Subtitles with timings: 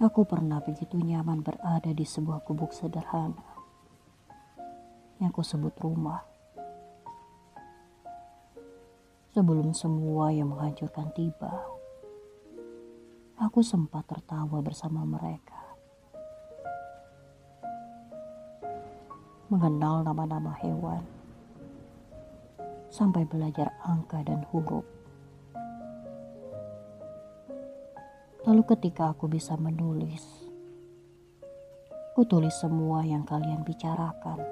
[0.00, 3.44] Aku pernah begitu nyaman berada di sebuah gubuk sederhana
[5.20, 6.24] yang ku sebut rumah.
[9.36, 11.52] Sebelum semua yang menghancurkan tiba,
[13.36, 15.60] aku sempat tertawa bersama mereka.
[19.52, 21.04] Mengenal nama-nama hewan,
[22.88, 24.99] sampai belajar angka dan huruf.
[28.50, 30.26] Lalu ketika aku bisa menulis,
[32.18, 34.42] ku tulis semua yang kalian bicarakan.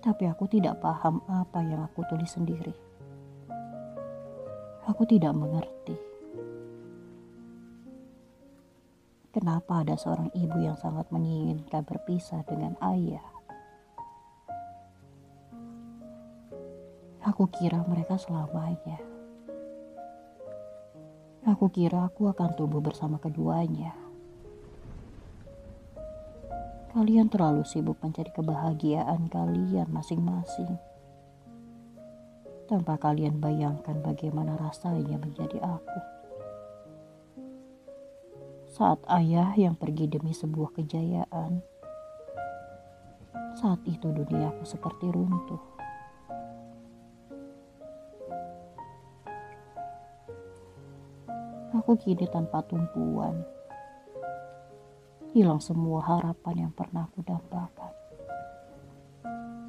[0.00, 2.72] Tapi aku tidak paham apa yang aku tulis sendiri.
[4.88, 6.00] Aku tidak mengerti.
[9.36, 13.28] Kenapa ada seorang ibu yang sangat menginginkan berpisah dengan ayah?
[17.20, 19.09] Aku kira mereka selamanya.
[21.50, 23.90] Aku kira aku akan tumbuh bersama keduanya.
[26.94, 30.78] Kalian terlalu sibuk mencari kebahagiaan kalian masing-masing.
[32.70, 35.98] Tanpa kalian bayangkan bagaimana rasanya menjadi aku.
[38.70, 41.66] Saat ayah yang pergi demi sebuah kejayaan,
[43.58, 45.69] saat itu duniaku seperti runtuh.
[51.80, 53.40] Aku kini tanpa tumpuan.
[55.32, 57.88] Hilang semua harapan yang pernah aku dambakan.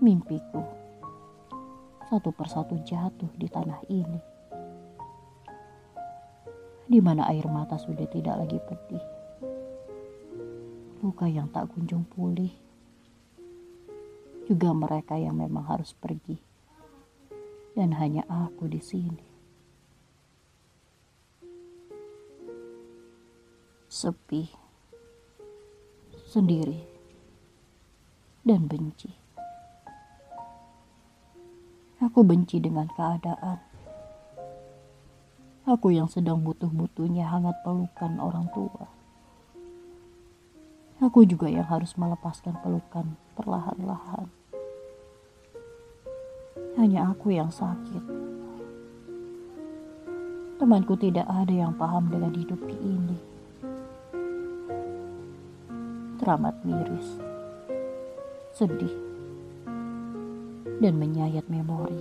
[0.03, 0.59] Mimpiku
[2.11, 4.19] satu persatu jatuh di tanah ini.
[6.83, 9.05] Di mana air mata sudah tidak lagi pedih.
[10.99, 12.51] Luka yang tak kunjung pulih.
[14.51, 16.35] Juga mereka yang memang harus pergi.
[17.71, 19.30] Dan hanya aku di sini.
[23.91, 24.47] Sepi,
[26.23, 26.79] sendiri,
[28.47, 29.11] dan benci.
[31.99, 33.59] Aku benci dengan keadaan.
[35.67, 38.87] Aku yang sedang butuh-butuhnya hangat pelukan orang tua.
[41.03, 44.31] Aku juga yang harus melepaskan pelukan perlahan-lahan.
[46.79, 48.07] Hanya aku yang sakit.
[50.63, 53.40] Temanku tidak ada yang paham dengan hidup ini
[56.21, 57.17] teramat miris,
[58.53, 58.93] sedih,
[60.77, 61.97] dan menyayat memori.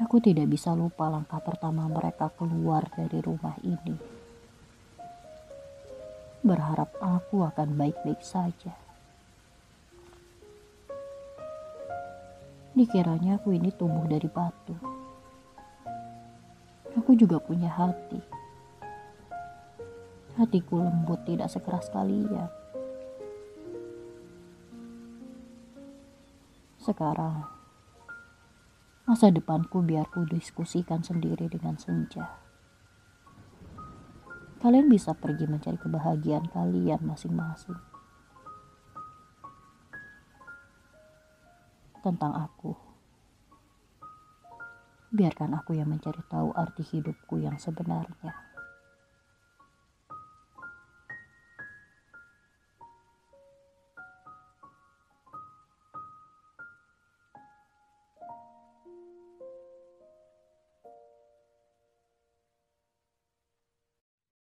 [0.00, 4.00] Aku tidak bisa lupa langkah pertama mereka keluar dari rumah ini.
[6.40, 8.72] Berharap aku akan baik-baik saja.
[12.72, 14.72] Dikiranya aku ini tumbuh dari batu.
[16.96, 18.37] Aku juga punya hati
[20.38, 22.46] Hatiku lembut tidak sekeras kalian.
[26.78, 27.42] Sekarang,
[29.02, 32.38] masa depanku biar ku diskusikan sendiri dengan senja.
[34.62, 37.82] Kalian bisa pergi mencari kebahagiaan kalian masing-masing.
[41.98, 42.78] Tentang aku,
[45.10, 48.57] biarkan aku yang mencari tahu arti hidupku yang sebenarnya.